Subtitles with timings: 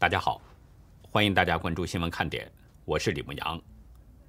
[0.00, 0.40] 大家好，
[1.10, 2.50] 欢迎大家关注新闻看点，
[2.86, 3.60] 我是李牧阳。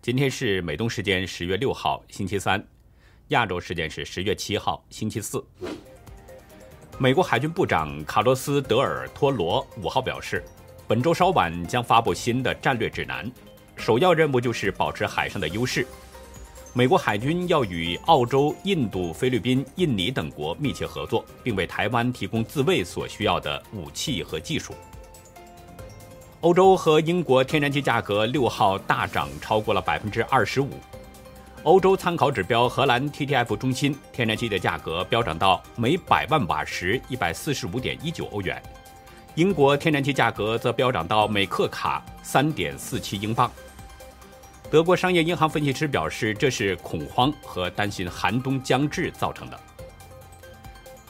[0.01, 2.61] 今天是美东时间十月六号星期三，
[3.29, 5.41] 亚洲时间是十月七号星期四。
[6.97, 10.43] 美国海军部长卡洛斯·德尔托罗五号表示，
[10.89, 13.31] 本周稍晚将发布新的战略指南，
[13.77, 15.87] 首要任务就是保持海上的优势。
[16.73, 24.75] 美国海军要与澳洲、印度、菲律宾、印尼等国密切合作，并为台湾提供自卫所需要的武器和技术。
[26.41, 30.71] 欧洲和英国天然气价格六号大涨超过了百分之二十五。
[31.61, 38.59] 欧洲参考指标荷兰 TTF 中心天然气的价格飙涨到每百万瓦时一百四十五点一九欧元，
[39.35, 43.51] 英国天然气价格则飙涨到每克卡三点四七英镑。
[44.71, 49.59] 德国商业银行分析师表示，这是恐慌和担心寒冬将至造成的。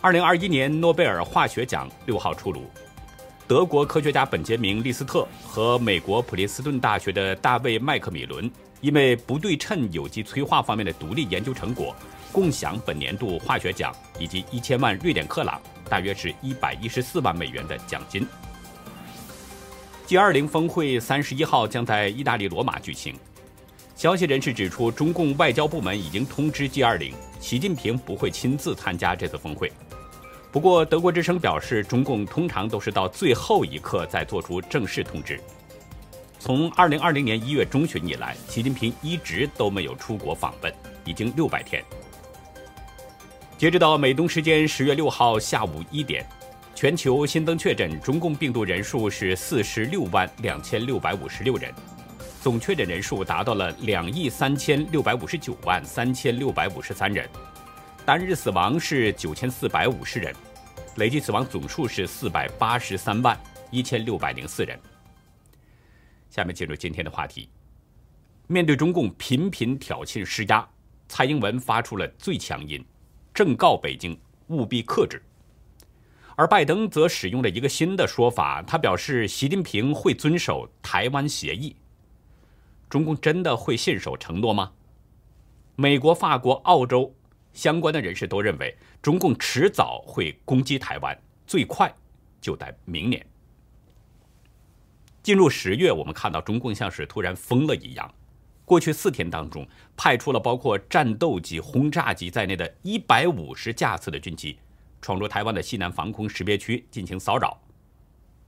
[0.02, 2.69] 二零二一年诺贝尔化学奖六号出炉，
[3.52, 8.49] 德国科学家本杰明·利斯特和美国普林斯顿大学的大卫·麦克米伦
[8.80, 11.94] 因为不对称有机催化方面的独立研究成果，
[12.31, 18.25] 共享本年度化学奖以及一千万瑞典克朗，大约是一百一十四万美元的奖金。
[20.07, 23.13] G 二零峰会三十一号将在意大利罗马举行。
[23.97, 29.69] 消息人士指出，中共外交部门已经通知 G20，习近平不会亲自参加这次峰会。
[30.52, 35.39] 不过，德国之声表示，中共通常都是到最后一刻再做出正式通知。
[36.39, 40.73] 从2020年1月中旬以来，习近平一直都没有出国访问，
[41.05, 41.83] 已经600天。
[43.57, 46.27] 截止到美东时间10月6号下午一点，
[46.75, 51.73] 全球新增确诊中共病毒人数是46万2656人。
[52.41, 57.29] 总确诊人数达到了两亿三千六百五十九万三千六百五十三人，
[58.03, 60.33] 单日死亡是九千四百五十人，
[60.95, 64.78] 累计死亡总数是四百八十三万一千六百零四人。
[66.28, 67.47] 下面进入今天的话题。
[68.47, 70.67] 面对中共频频挑衅施压，
[71.07, 72.84] 蔡英文发出了最强音，
[73.35, 75.22] 正告北京务必克制。
[76.35, 81.75] 而拜登则使用了一个新的说法，他表示习近平会遵守台湾协议。
[82.90, 84.72] 中共真的会信守承诺吗？
[85.75, 87.13] 美国、法国、澳洲
[87.53, 91.94] 相关的人士都认为，中共迟早会攻击台湾，最快
[92.39, 93.25] 就在明年。
[95.22, 98.11] 进入十月，我们看到中共像是突然疯了一样，
[98.66, 104.57] 过去四天当中，派出了包括战斗机、轰炸机在内的一百五十架次的军机，
[105.01, 107.61] 闯入台湾的西南防空识别区进行骚扰。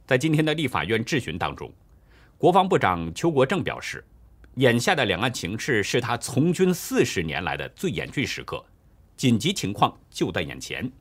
[0.08, 1.72] 在今天的立法院质询当中，
[2.38, 4.04] 国防部长邱国正表示。
[4.58, 8.64] 眼下的两岸情势是他从军四十年来的最严峻时刻，
[9.16, 10.92] 紧急情况就在眼前。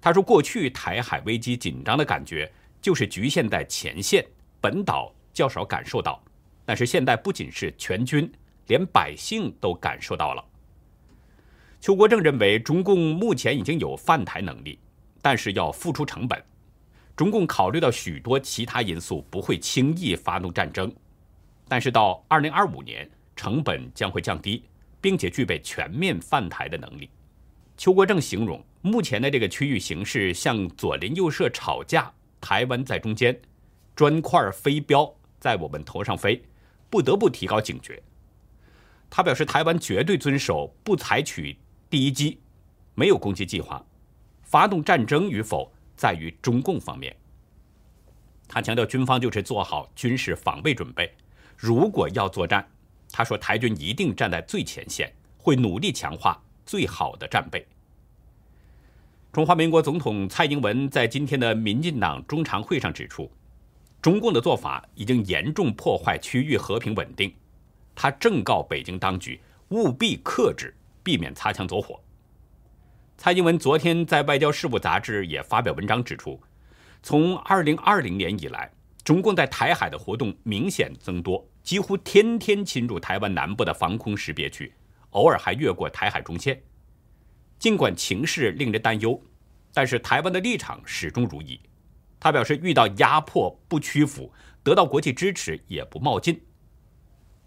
[0.00, 2.50] 他说：“过去台海危机紧张的感觉
[2.80, 4.24] 就是局限在前线，
[4.60, 6.22] 本岛较少感受到。
[6.64, 8.30] 但是现在不仅是全军，
[8.66, 10.44] 连百姓都感受到了。”
[11.80, 14.78] 邱国正认为，中共目前已经有犯台能力，
[15.22, 16.40] 但是要付出成本。
[17.16, 20.92] 中共考虑到许多其他因素，不会轻易发动战争。
[21.66, 24.64] 但是到二零二五年，成本将会降低，
[25.00, 27.10] 并且具备全面犯台的能力。
[27.78, 33.40] 邱国正形容目前的这个区域形势像左邻右舍吵架，台湾在中间，
[33.94, 36.42] 砖块飞镖在我们头上飞，
[36.90, 38.02] 不得不提高警觉。
[39.08, 41.56] 他表示，台湾绝对遵守不采取
[41.88, 42.40] 第一击，
[42.96, 43.80] 没有攻击计划，
[44.42, 47.14] 发动战争与否在于中共方面。
[48.48, 51.14] 他强调，军方就是做好军事防备准备。
[51.56, 52.68] 如果要作战，
[53.12, 57.66] 他说台军一定站在最前线，会努力强化最好的战备。
[59.32, 63.30] 中华民国总统蔡英文在今天的民进党中常会上指出，
[64.02, 67.34] 中共的做法已经严重破坏区域和平稳定，
[67.94, 69.40] 他正告北京当局
[69.70, 71.98] 务必克制，避免擦枪走火。
[73.16, 76.38] 蔡英文昨天在《外交事务》杂志也发表文章指出，
[77.02, 78.70] 从2020年以来。
[79.04, 84.70] 中共在台海的活动明显增多，几乎天天侵入台湾南部的防空识别区，
[85.18, 86.62] 偶尔还越过台海中线。
[87.58, 89.20] 尽管情势令人担忧，
[89.74, 91.60] 但是台湾的立场始终如一。
[92.20, 94.32] 他表示，遇到压迫不屈服，
[94.62, 96.40] 得到国际支持也不冒进。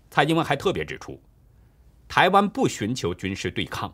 [0.10, 1.22] 蔡英文还特别指出，
[2.10, 3.94] 台湾不寻求军事对抗，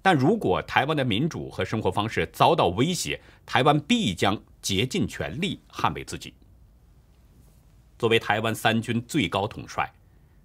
[0.00, 6.34] 但如果台湾的民主和生活方式遭到威胁，台湾必将竭尽全力捍卫自己。
[7.98, 9.90] 作为台湾三军最高统帅，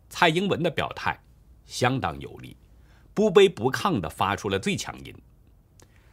[0.10, 1.18] 蔡英文的表态
[1.68, 2.58] 相当有力，
[3.14, 5.14] 不卑不亢地发出了最强音。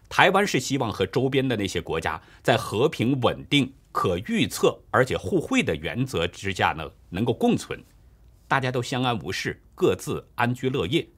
[0.09, 7.83] 台湾是希望和周边的那些国家在和平、稳定、可预测而且互惠的原则之下呢，能够共存，
[8.47, 11.09] 大家都相安无事，各自安居乐业。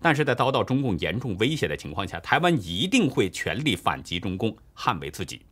[0.00, 5.42] 但是在遭到中共严重威胁的情况下，台湾一定会全力反击中共，捍卫自己。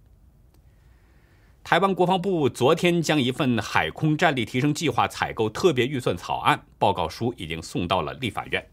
[1.69, 8.67] 台湾国防部昨天将一份海空战力提升计划采购特别预算草案报告书已经送到了立法院。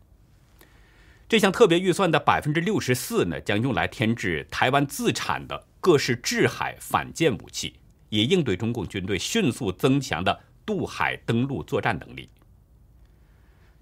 [1.28, 7.74] 这项特别预算的百分之六十四呢，将用来添置台湾自产的各式制海反舰武器，
[8.08, 12.30] 以应对中共军队迅速增强的渡海登陆作战能力。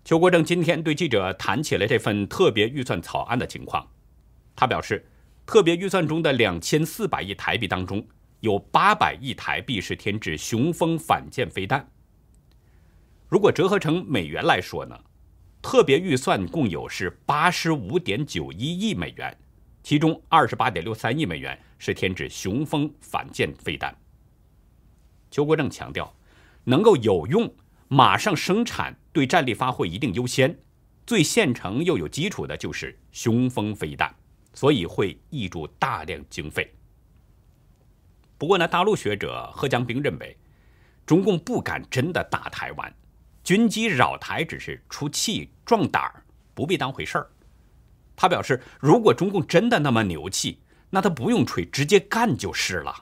[0.03, 3.87] 邱国正今天对记者谈起了这份特别预算草案的情况，
[4.55, 5.05] 他表示，
[5.45, 8.03] 特别预算中的两千四百亿台币当中，
[8.43, 11.89] 有八百亿台币是添置雄风反舰飞弹。
[13.29, 14.99] 如果折合成美元来说呢？
[15.61, 19.37] 特别预算共有是八十五点九一亿美元，
[19.81, 23.97] 其中二十八点六三亿美元是添置雄风反舰飞弹。
[25.31, 26.13] 邱国正强调，
[26.65, 27.49] 能够有用、
[27.87, 30.53] 马上生产、对战力发挥一定优先、
[31.07, 34.13] 最现成又有基础的就是雄风飞弹，
[34.53, 36.69] 所以会挹注大量经费。
[38.43, 40.35] 不过呢，大陆学者贺江兵认为，
[41.05, 42.93] 中共不敢真的打台湾。
[43.41, 46.21] 军机扰台只是出气壮胆儿，
[46.53, 47.31] 不必当回事儿。
[48.17, 50.59] 他表示，如果中共真的那么牛气，
[50.89, 52.93] 那他不用吹，直接干就是了。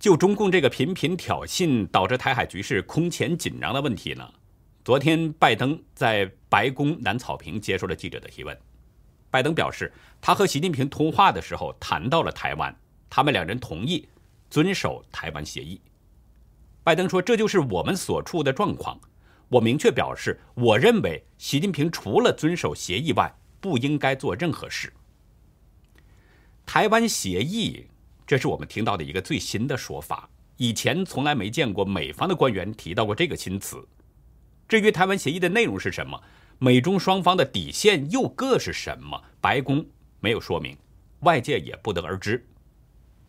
[0.00, 4.28] 就中共这个频频挑衅导致台海局势空前紧张的问题呢，
[4.84, 8.58] 昨天拜登在白宫南草坪接受了记者的提问。
[9.30, 12.76] 拜登表示，他和习近平通话的时候谈到了台湾，
[13.10, 14.08] 他们两人同意
[14.50, 15.80] 遵守台湾协议。
[16.84, 18.98] 拜登说：“这就是我们所处的状况。
[19.48, 24.92] 我明确表示，我认为习近平除了遵守协议外，不应该做任何事。
[26.64, 27.86] 台湾协议，
[28.26, 30.28] 这是我们听到的一个最新的说法。
[30.56, 33.86] 以前从来没见过美方的官员提到过这个新词。
[34.66, 36.18] 至于台湾协议的内容是什么，
[36.58, 39.86] 美中双方的底线又各是什么，白宫
[40.20, 40.76] 没有说明，
[41.20, 42.46] 外界也不得而知。”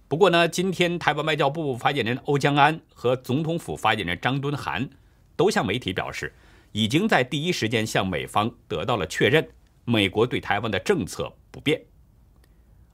[0.09, 4.89] 不过呢，今天台湾外交部发言人欧江安和总统府发言人张敦涵
[5.35, 6.33] 都向媒体表示，
[6.71, 9.47] 已经在第一时间向美方得到了确认，
[9.85, 11.79] 美国对台湾的政策不变。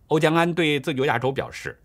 [0.08, 1.80] 欧江安对自由亚洲表示，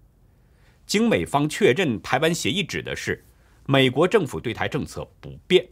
[0.84, 3.24] 经美方确认，台湾协议指的是
[3.66, 5.64] 美国政府对台政策不变，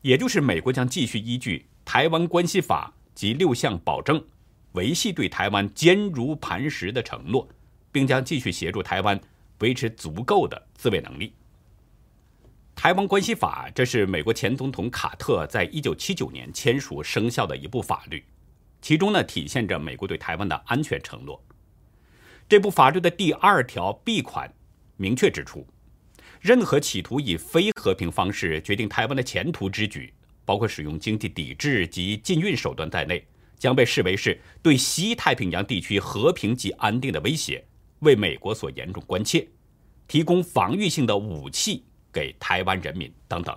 [0.00, 4.24] 也就是美国将继续依据《台湾关系法》及六项保证，
[4.72, 7.46] 维系对台湾坚如磐石的承诺。
[7.92, 9.20] 并将继续协助台湾
[9.60, 11.32] 维持足够的自卫能力。
[12.74, 18.24] 台湾关系法，这是美国前总统卡特在一九七九年签署生效的一部法律，
[18.80, 21.40] 其中呢体现着美国对台湾的安全承诺。
[22.48, 24.52] 这部法律的第二条 B 款
[24.96, 25.66] 明确指出，
[26.40, 30.12] 任何企图以非和平方式决定台湾的前途之举，
[30.44, 33.24] 包括使用经济抵制及禁运手段在内，
[33.58, 37.64] 将被视为是对西太平洋地区和平及安定的威胁。
[38.02, 39.48] 为美国所严重关切，
[40.06, 41.82] 提供防御性的武器
[42.12, 43.56] 给台湾人民等等。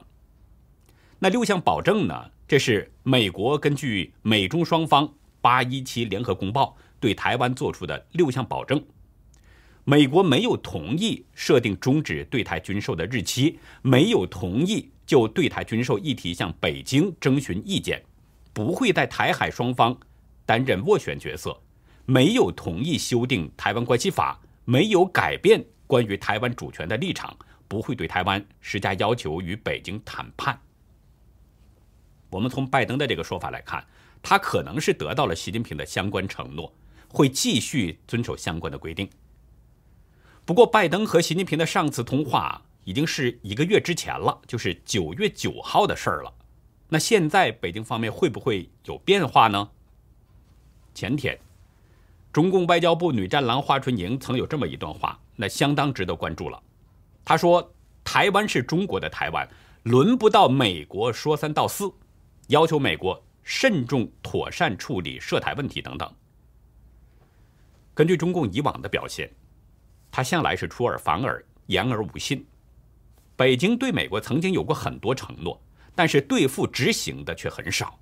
[1.20, 2.32] 那六项保证呢？
[2.48, 8.84] 这是美国根据美中双方八一七联合公报对台湾做出的六项保证。
[9.84, 18.04] 美国没有同意设定终止对台军售的日期，没有同意就对台军售议题向北京征询意见，
[18.54, 19.98] 不会在台海双方
[20.46, 21.60] 担任斡旋角色。
[22.06, 30.60] 没有同意修订《台湾关系法》，没有改变关于台湾主权的立场，不会对台湾施加要求与北京谈判。
[32.30, 33.86] 我们从拜登的这个说法来看，
[34.22, 36.74] 他可能是得到了习近平的相关承诺，
[37.08, 39.10] 会继续遵守相关的规定。
[40.44, 46.34] 不过，拜登和习近平的上次通话已经是一个月之前了，就是九月九号的事儿了。
[46.90, 49.70] 那现在北京方面会不会有变化呢？
[50.94, 51.40] 前天。
[52.36, 56.62] 中共外交部女战狼华春莹曾有这么一段话，那相当值得关注了。
[57.24, 57.74] 她说
[58.04, 59.48] ：“台湾是中国的台湾，
[59.84, 61.90] 轮不到美国说三道四，
[62.48, 66.14] 要求美国慎重妥善处理涉台问题等等。”
[67.96, 69.32] 根据中共以往的表现，
[70.12, 72.46] 他向来是出尔反尔、言而无信。
[73.38, 75.58] 北京对美国曾经有过很多承诺，
[75.96, 77.98] 但是对付执行的却很少。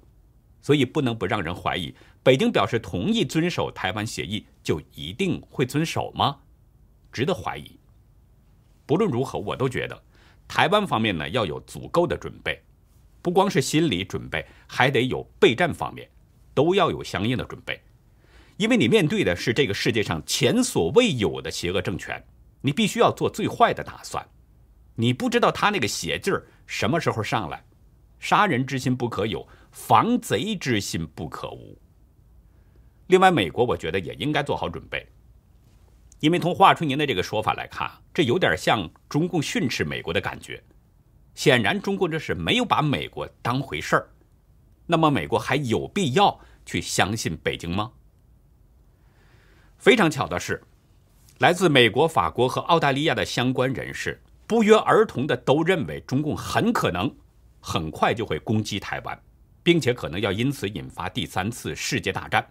[0.60, 6.38] 所以不能不让人怀疑，北京表示同意遵守台湾协议，就一定会遵守吗？
[7.12, 7.78] 值得怀疑。
[8.86, 10.04] 不论如何，我都觉得
[10.48, 12.64] 台湾方面呢要有足够的准备，
[13.22, 16.10] 不光是心理准备，还得有备战方面，
[16.54, 17.82] 都要有相应的准备。
[18.56, 22.24] 因为你面对的是这个世界上前所未有的邪恶政权，
[22.62, 24.26] 你必须要做最坏的打算。
[24.96, 27.62] 你不知道他那个血劲儿什么时候上来。
[28.20, 31.78] 杀人之心不可有，防贼之心不可无。
[33.14, 35.08] 另外，美国我觉得也应该做好准备，
[36.20, 40.60] 因为从华春莹的这个说法来看，这有点像中共训斥美国的感觉。
[41.36, 44.10] 显然，中共这是没有把美国当回事儿。
[44.88, 47.92] 那么，美国还有必要去相信北京吗？
[49.78, 50.60] 非常巧的是，
[51.38, 57.16] 来自美国、法国和澳大利亚的相关人士不约而同的都认为，中共很可能。
[57.62, 59.22] 很快就会攻击台湾，
[59.62, 62.44] 并且可能要因此引发第三次世界大战。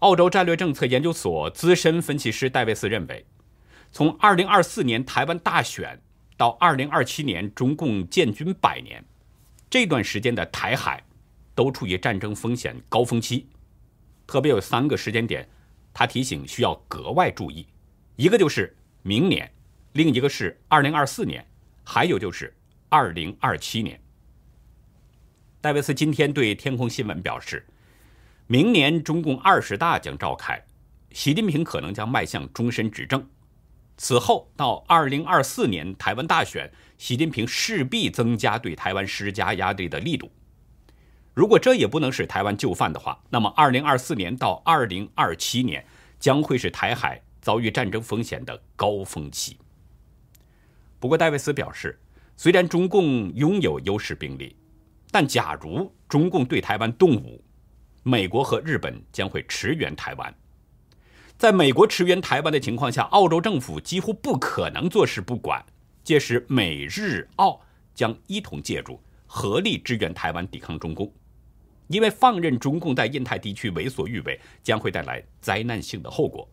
[0.00, 3.26] 澳洲战略政策研究所资深分析师戴维斯认为，
[3.90, 6.00] 从2024年台湾大选
[6.36, 9.04] 到2027年中共建军百年，
[9.68, 11.04] 这段时间的台海
[11.54, 13.48] 都处于战争风险高峰期。
[14.26, 15.48] 特别有三个时间点，
[15.92, 17.66] 他提醒需要格外注意：
[18.16, 19.50] 一个就是明年，
[19.94, 21.46] 另一个是2024年，
[21.84, 22.54] 还有就是。
[22.90, 24.00] 二零二七年，
[25.60, 27.66] 戴维斯今天对天空新闻表示，
[28.50, 30.64] 明年中共二十大将召开，
[31.12, 33.28] 习近平可能将迈向终身执政。
[33.98, 40.32] 此后到二零二四年台湾大选，习近平势必增加对台湾施加压力的力度。
[41.34, 45.84] 如果这也不能使台湾就范的话，那么二零二四年到二零二七年
[46.18, 49.58] 将会是台海遭遇战争风险的高峰期。
[50.98, 52.00] 不过，戴维斯表示。
[52.40, 54.54] 虽然中共拥有优势兵力，
[55.10, 57.42] 但假如中共对台湾动武，
[58.02, 60.34] 美国和日本将会驰援台湾。
[61.36, 65.64] 在美国驰援台湾的情况下，澳洲政府几乎不可能坐视不管。
[66.02, 67.60] 届时，美日澳
[67.94, 71.12] 将一同介入，合力支援台湾抵抗中共。
[71.88, 76.48] 因为放任中共在印太地区为所欲为，将会带来灾难性的后果。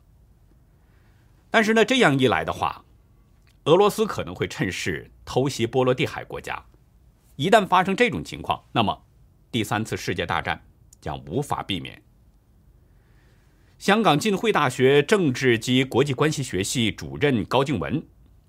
[1.50, 2.86] 但是呢，这样一来的话，
[3.66, 6.64] 俄罗斯可能会趁势偷袭波罗的海国家，
[7.36, 9.06] 一旦发生这种情况，那么
[9.52, 10.64] 第三次世界大战
[11.06, 12.02] 将无法避免。
[13.78, 18.04] 香港浸会大学政治及国际关系学系主任高静文，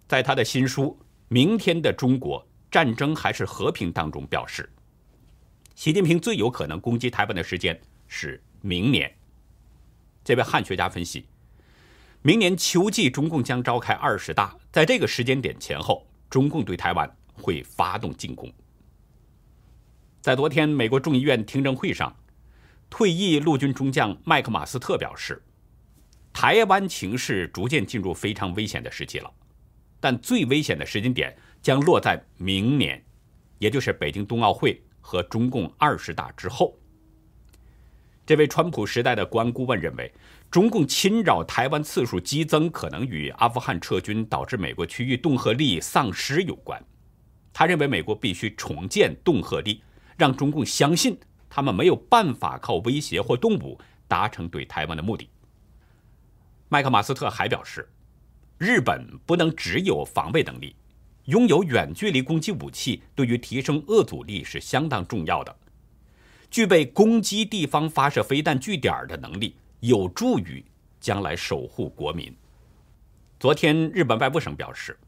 [0.08, 0.98] 在他的新书
[1.28, 4.66] 《明天的中国：战争还是和平》当中表示，
[5.74, 9.14] 习近平最有可能攻击台湾的时间是明年。
[10.24, 11.26] 这位汉学家分析。
[12.22, 18.50] 明年秋季，中共将召开二十大，在这个时间点前后，中共对台湾会发动进攻。
[20.22, 22.16] 在昨天美国众议院听证会上，
[22.88, 25.42] 退役陆军中将麦克马斯特表示，
[26.32, 29.30] 台湾情势逐渐进入非常危险的时期了，
[30.00, 33.02] 但最危险的时间点将落在明年，
[33.58, 36.78] 也就是北京冬奥会和中共二十大之后。
[38.24, 40.12] 这位川普时代的国安顾问认为。
[40.48, 46.82] 中共侵扰台湾次数激增，可能与阿富汗撤军导致美国区域恫吓力丧失有关。
[47.52, 49.82] 他认为美国必须重建恫吓力，
[50.16, 51.18] 让中共相信
[51.56, 55.26] 他们没有办法靠威胁或动武达成对台湾的目的。
[56.68, 57.88] 麦克马斯特还表示，
[58.58, 60.76] 日本不能只有防卫能力，
[61.24, 65.56] 拥有远距离攻击武器对于提升遏阻力是相当重要的。
[66.50, 69.56] 具备攻击地方发射飞弹据点的能力。
[69.80, 70.62] 有助于
[71.00, 72.34] 将来守护国民。
[73.40, 74.98] 昨天，日本外务省表示，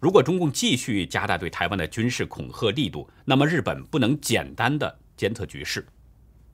[0.00, 5.86] 如果中共继续加大对台湾的军事恐吓力度，那么日本不能简单的监测局势，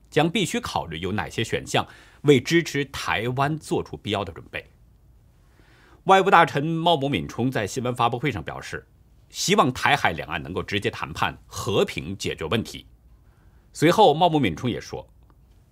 [0.09, 1.87] 将必须考虑有哪些选项，
[2.23, 4.65] 为支持台湾做出必要的准备。
[6.03, 8.85] 外务大臣茂木敏充在新闻发布会上表示，
[9.29, 12.85] 希望台海两岸能够直接谈判，和平解决问题。
[13.71, 15.07] 随后，茂木敏充也说。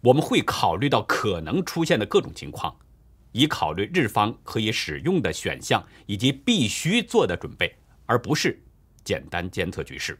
[0.01, 2.75] 我们会考虑到可能出现的各种情况，
[3.31, 7.73] 以考虑日方可以使用的选项以及必须做的准备，
[8.05, 8.61] 而不是
[9.05, 10.19] 简单监测局势。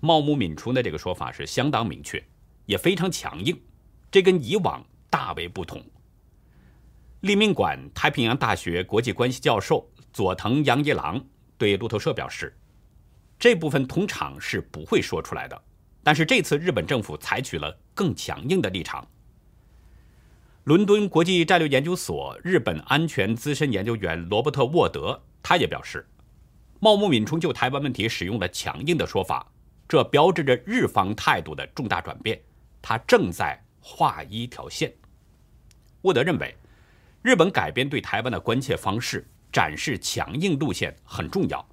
[0.00, 2.22] 茂木敏充的这个说法是相当明确，
[2.66, 3.60] 也非常强硬，
[4.10, 5.82] 这跟以往大为不同。
[7.20, 11.20] 立命馆太平洋大学国际关系教授佐藤洋一郎
[11.56, 12.56] 对路透社表示，
[13.38, 15.62] 这部分通常是不会说出来的。
[16.04, 19.06] 但是这次日本政府采取了更强硬的立场。
[20.64, 26.06] 伦敦国际战略研究所日本安全资深研究员罗伯特沃德他也表示，
[26.78, 29.50] 茂木敏充就台湾问题使用了强硬的说法，
[29.88, 32.38] 这标志着日方态度的重大转变，
[32.82, 34.92] 他正在画一条线。
[36.02, 36.54] 沃德认为，
[37.22, 41.66] 日本改变对台湾的关切方式，展示强硬路线很重要。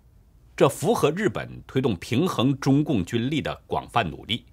[0.56, 4.46] 这符合日本推动平衡中共军力的广泛努力。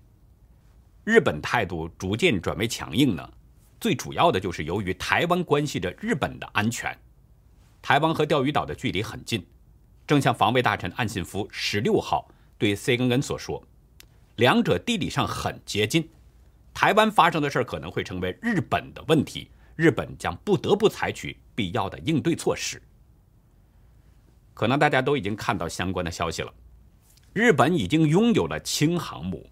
[1.04, 3.32] 日本态度逐渐转为强硬呢，
[3.80, 6.96] 最主要的就是由于台湾关系着日本的安全，
[7.80, 9.46] 台湾和钓鱼岛的距离很近，
[10.04, 12.28] 正像防卫大臣岸信夫十六号
[12.62, 13.60] 对 CNN 所说，
[14.36, 16.08] 两者地理上很接近。
[16.72, 22.80] 台湾发生的事可能会成为日本的问题，日本将不得不采取必要的应对措施。
[24.54, 26.54] 可能大家都已经看到相关的消息了，
[27.32, 29.50] 日本已经拥有了轻航母。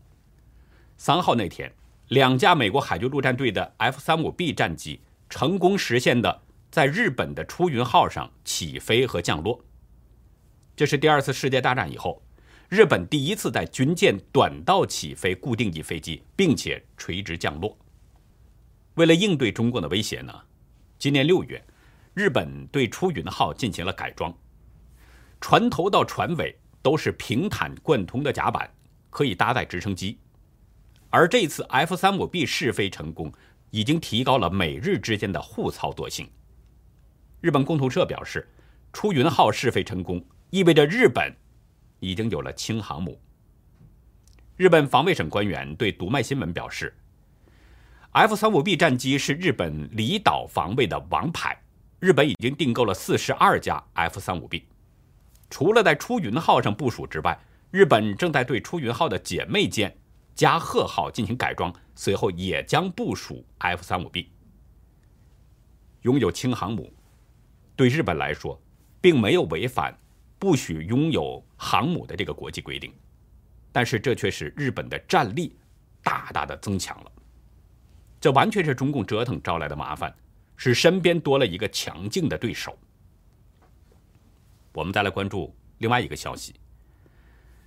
[0.97, 1.73] 三号那天，
[2.11, 6.43] 两架美国海军陆战队的 F 三五 B 战机成功实现的。
[6.71, 9.65] 在日本的出云号上起飞和降落，
[10.77, 12.23] 这是第二次世界大战以后，
[12.71, 17.77] 日本第一次在军舰短道起飞固定翼飞机，并且垂直降落。
[18.95, 20.33] 为了应对中共的威胁呢，
[20.97, 21.61] 今年六月，
[22.15, 24.33] 日本对出云号进行了改装，
[25.41, 28.73] 船头到船尾都是平坦贯通的甲板，
[29.11, 30.17] 可以搭载直升机。
[31.11, 33.33] 而这次 F 三五 B 试飞成功，
[33.71, 36.31] 已经提高了美日之间的互操作性。
[37.41, 38.49] 日本共同社表示，
[38.93, 41.35] 出云号试飞成功，意味着日本
[42.01, 43.21] 已经有了轻航母。
[44.57, 46.95] 日本防卫省官员对读卖新闻表示
[48.11, 51.57] ，F 三五 B 战机是日本离岛防卫的王牌，
[51.99, 54.65] 日本已经订购了四十二架 F 三五 B。
[55.49, 57.39] 除了在出云号上部署之外，
[57.71, 59.97] 日本正在对出云号的姐妹舰
[60.35, 64.31] 加贺号进行改装，随后也将部署 F 三五 B。
[66.03, 66.93] 拥有轻航母。
[67.77, 68.61] 对日本来说，
[69.01, 69.99] 并没有违反
[70.41, 72.93] 不许拥有航母的这个国际规定，
[73.71, 75.55] 但是这却使日本的战力
[76.03, 77.13] 大大的增强了。
[78.19, 80.13] 这完全是中共折腾招来的麻烦，
[80.57, 82.77] 使身边多了一个强劲的对手。
[84.73, 86.55] 我们再来关注另外一个消息，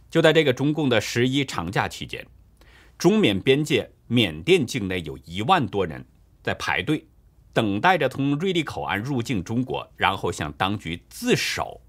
[0.10, 2.26] 就在这个中共的十一长假期间，
[2.98, 6.04] 中缅边界缅甸境内有一万多人
[6.42, 7.08] 在排队。
[7.54, 11.80] 等待着从瑞丽口岸入境中国，然后向当局自首。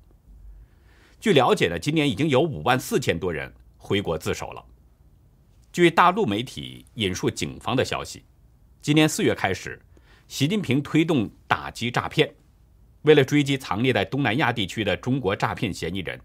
[1.24, 4.62] 据了解呢，今年已经有五万四千多人回国自首了。
[5.72, 8.22] 据大陆媒体引述警方的消息，
[8.82, 9.80] 今年四月开始，
[10.28, 12.30] 习近平推动打击诈骗。
[13.04, 16.20] 为了追击藏匿在东南亚地区的中国诈骗嫌疑人，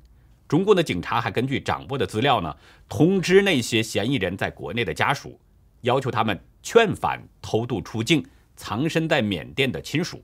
[0.50, 2.54] 中共的警察还根据掌握的资料呢，
[2.90, 5.40] 通知那些嫌疑人在国内的家属，
[5.84, 8.22] 要求他们劝返偷渡出境。
[8.58, 10.22] 藏身在缅甸的亲属，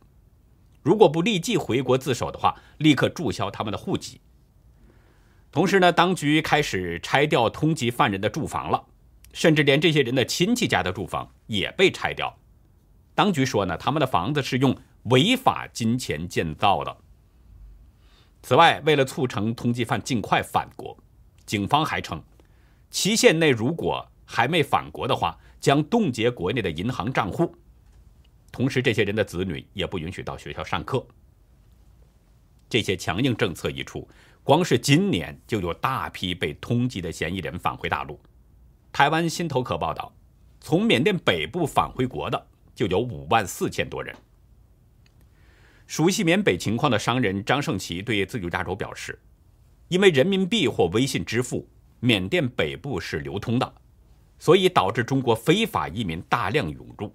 [0.83, 4.19] 如果不立即回国自首的话，立刻注销他们的户籍。
[5.55, 8.87] 同时呢，当局开始拆掉通缉犯人的住房了，
[9.31, 12.37] 甚至连这些人的亲戚家的住房也被拆掉。
[13.13, 16.97] 当局说呢，他们的房子是用违法金钱建造的。
[18.43, 20.97] 此外，为了促成通缉犯尽快返国，
[21.45, 22.21] 警方还称，
[22.91, 27.55] 期限内如果还没返国的话，将冻结国内的银行账户。
[28.51, 31.07] 同时，这些人的子女也不允许到学校上课。
[32.67, 34.05] 这些强硬政策一出，
[34.45, 38.19] 光是今年就有大批被通缉的嫌疑人返回大陆。
[38.93, 40.15] 台湾新头壳报道，
[40.62, 44.15] 从缅甸北部返回国的就有五万四千多人。
[45.88, 49.17] 熟悉缅北情况的商人张胜奇对自由亚洲表示，
[49.88, 51.67] 因为人民币或微信支付，
[51.99, 53.73] 缅甸北部是流通的，
[54.38, 57.12] 所以导致中国非法移民大量涌入。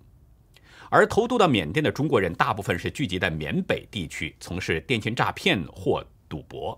[0.91, 6.77] 而偷渡到缅甸的中国人，大部分是聚集在缅北地区，从事电信诈骗或赌博。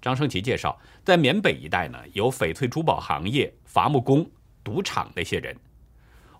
[0.00, 4.28] 张生奇介绍，在缅北一带呢，有翡翠珠宝行业、伐木工、
[4.62, 5.54] 赌场那些人；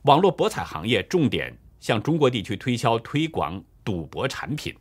[0.03, 4.75] 网络博彩行业重点向中国地区推销推广赌博产品，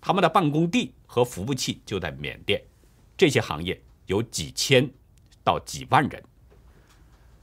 [0.00, 2.62] 他们的办公地和服务器就在缅甸。
[3.16, 4.88] 这些行业有几千
[5.42, 6.22] 到几万人。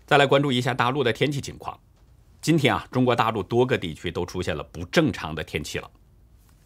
[0.05, 1.77] 再来关注一下大陆的天气情况。
[2.39, 5.91] 今天啊，中国大陆多个地区都出现了不正常的天气了。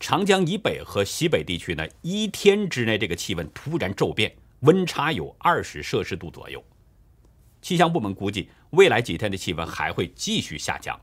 [0.01, 6.61] 长江以北和西北地区呢，一天之内这个气温突然骤变，温差有二十摄氏度左右。
[7.61, 10.99] 气象部门估计，未来几天的气温还会继续下降。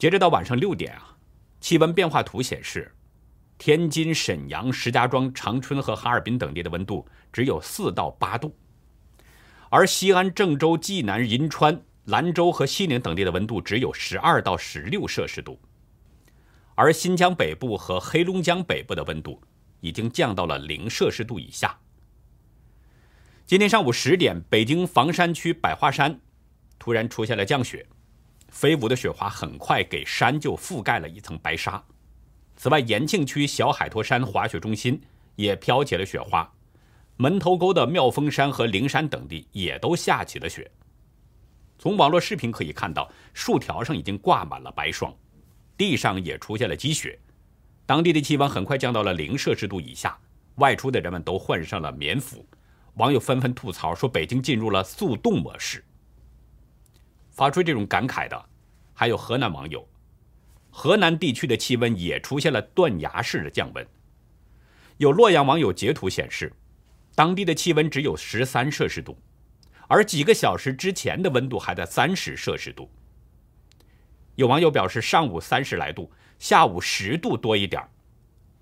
[0.00, 1.16] 截止到晚上六点啊，
[1.60, 2.92] 气温变化图显示，
[3.56, 8.52] 天津、沈阳、石家庄、长春和哈尔滨等地的温度只有四到八度，
[9.70, 11.80] 而西安、郑州、济南、银川。
[12.06, 15.56] 兰州和西宁等地的温度只有十二到十六摄氏度，
[16.74, 19.40] 而新疆北部和黑龙江北部的温度
[19.80, 21.78] 已经降到了零摄氏度以下。
[23.44, 26.18] 今天上午十点，北京房山区百花山
[26.78, 27.86] 突然出现了降雪，
[28.48, 31.82] 飞舞的雪花很快给山就覆盖了一层白纱。
[32.56, 35.00] 此外，延庆区小海坨山滑雪中心
[35.36, 36.50] 也飘起了雪花，
[37.16, 40.70] 门头沟的妙峰山和灵山等地也都下起了雪。
[41.78, 45.12] 从网络视频可以看到，树条上已经挂满了白霜，
[45.76, 47.18] 地上也出现了积雪。
[47.84, 50.18] 当地的气温很快降到了零摄氏度以下，
[50.56, 52.46] 外出的人们都换上了棉服。
[52.94, 55.84] 网友纷纷吐槽说：“北京进入了速冻模式。”
[57.30, 58.44] 发出这种感慨的，
[58.92, 59.86] 还有河南网友。
[60.70, 63.86] 河南地区的气温也出现了断崖式的降温。
[64.98, 66.52] 有洛阳网友截图显示，
[67.14, 69.18] 当地的气温只有十三摄氏度，
[69.88, 72.90] 而几个小时之前的温度还在三十摄氏度。
[74.36, 77.86] 有网友表示，上午三十来度，下午十度多一点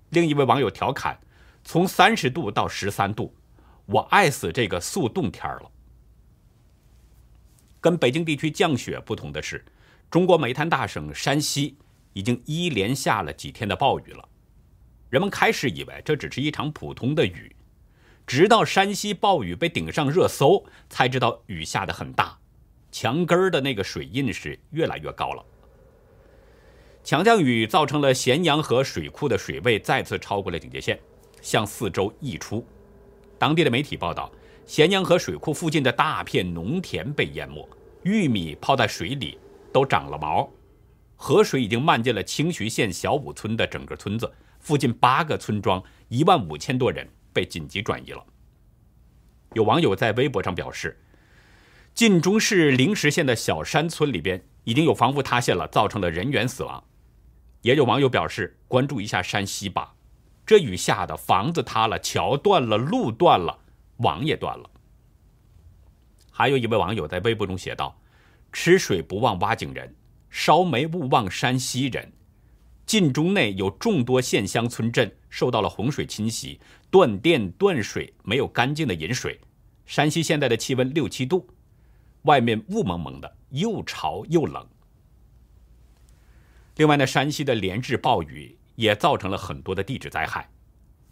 [0.09, 1.19] 另一位网友调侃
[1.63, 3.33] ：“从三十度到十三度。”
[3.87, 5.71] 我爱死这个速冻天了。
[7.81, 9.65] 跟北京地区降雪不同的是，
[10.09, 11.77] 中国煤炭大省山西
[12.13, 14.29] 已经一连下了几天的暴雨了。
[15.09, 17.53] 人们开始以为这只是一场普通的雨，
[18.25, 22.37] 直到山西暴雨被顶上热搜，才知道雨下的很大，
[22.91, 25.43] 墙根儿的那个水印是越来越高了。
[27.03, 30.99] 强降雨造成了咸阳河水库的水位再次超过了警戒线，
[31.41, 32.65] 向四周溢出。
[33.39, 34.31] 当地的媒体报道，
[34.67, 37.67] 咸阳河水库附近的大片农田被淹没，
[38.03, 39.37] 玉米泡在水里
[39.73, 40.47] 都长了毛，
[41.15, 48.23] 河水已经漫进了清徐县小武村的整个村子，附近八个村庄一万五千多人被紧急转移了。
[49.53, 50.97] 有网友在微博上表示，
[51.95, 56.81] 晋中市灵石县的小山村里边已经有房屋塌陷了，造成了人员死亡。
[57.61, 59.95] 也有网友表示，关注一下山西吧。
[60.45, 63.59] 这雨下的，房子塌了，桥断了，路断了，
[63.97, 64.69] 网也断了。
[66.31, 67.95] 还有一位网友在微博中写道
[68.51, 69.95] ：“吃水不忘挖井人，
[70.29, 72.11] 烧煤勿忘山西人。
[72.85, 79.39] 晋中内有众多县乡村镇受到了洪水侵袭，断电断水，没有干净的饮水。
[79.85, 81.47] 山西现在的气温六七度，
[82.23, 84.67] 外面雾蒙蒙的，又潮又冷。
[86.75, 90.49] 另外呢，山西的连日暴雨。”也造成了很多的地质灾害。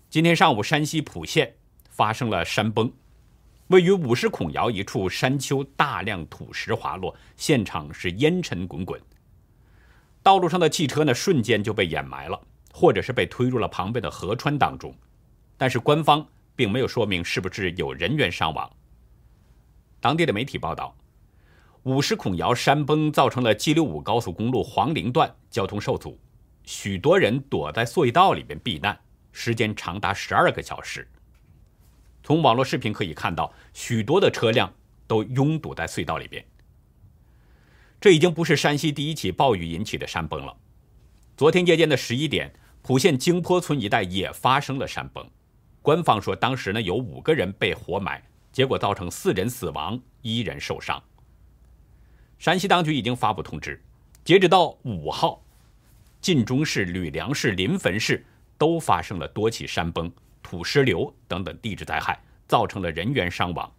[0.09, 1.53] 今天上午，山西蒲县
[1.89, 2.91] 发生了山崩，
[3.67, 8.99] 位于五十孔窑一处山丘，大量土石滑落，现场是烟尘滚滚。
[10.23, 12.41] 道路上的汽车呢，瞬间就被掩埋了，
[12.73, 14.95] 或者是被推入了旁边的河川当中。
[15.55, 18.67] 但是官方并没有说明是不是有人员伤亡。
[19.99, 20.95] 当地的媒体报道，
[21.89, 26.19] 五十孔窑山崩造成了 G 六五高速公路黄陵段交通受阻。
[26.63, 28.95] 许多人躲在隧道里边避难，
[29.31, 31.07] 时间长达十二个小时。
[32.21, 34.71] 从网络视频可以看到，许多的车辆
[35.07, 36.45] 都拥堵在隧道里边。
[37.99, 40.55] 这已经不是山西第一起暴雨引起的山崩了。
[41.35, 45.27] 昨天夜间的十一点，蒲县京坡村一带也发生了山崩。
[45.81, 51.01] 官方说，当时呢有五个人被活埋，结果造成四人死亡，一人受伤。
[52.39, 53.83] 山西当局已经发布通知，
[54.23, 55.43] 截止到五号。
[56.21, 58.25] 晋中市、吕梁市、临汾市
[58.57, 63.69] 都发生了多起山崩、土石流等等地质灾害，造成了人员伤亡。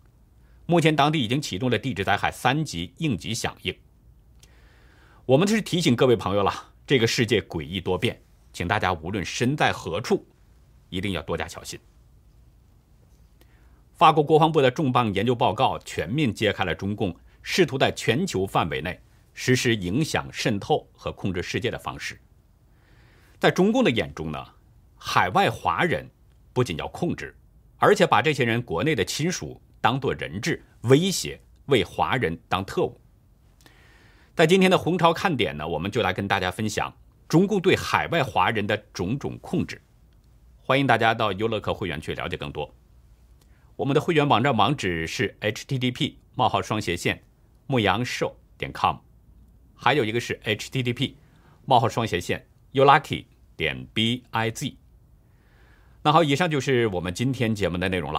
[0.66, 3.74] 目前，当地已经启动了地质灾害三级应急响应。
[5.24, 6.52] 我们是提醒各位朋友了，
[6.86, 8.20] 这个世界诡异多变，
[8.52, 10.26] 请大家无论身在何处，
[10.88, 11.78] 一定要多加小心。
[13.94, 19.00] 法国国防部的重磅研究报告全面揭开了中共试图在全球范围内
[19.32, 22.20] 实施影响、渗透和控制世界的方式。
[23.38, 24.44] 在中共的眼中呢，
[24.96, 26.08] 海外华人
[26.52, 27.34] 不仅要控制，
[27.78, 33.00] 而且把这些人国内的亲属当做人质威胁，为华人当特务。
[34.34, 36.94] 在今天的红潮看点呢，我们就来跟大家分享
[37.28, 39.80] 中共对海外华人的种种控制。
[40.58, 42.74] 欢迎大家到优乐客会员去了解更多。
[43.76, 47.22] 我们的会员网站网址是 http: 冒号双斜线
[47.70, 48.96] 牧羊兽点 com，
[49.76, 51.14] 还有一个是 http:
[51.64, 53.24] 冒号双斜线 youlucky。
[53.56, 54.74] 点 b i z，
[56.02, 58.18] 那好，以上就是我们今天节目的内容了。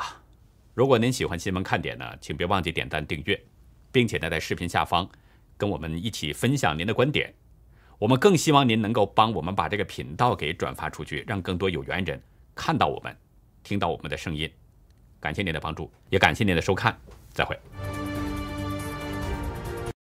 [0.75, 3.43] 如果您喜欢新闻看点呢，请别忘记点赞订阅，
[3.91, 5.09] 并且呢在视频下方
[5.57, 7.33] 跟我们一起分享您的观点。
[7.97, 12.21] 我们更希望您能够帮我们把这个频道给转发出去，让更多有缘人
[12.53, 13.17] 看到我们，
[13.63, 14.47] 听到我们的声音。
[15.19, 16.95] 感谢您的帮助，也感谢您的收看，
[17.31, 17.59] 再会。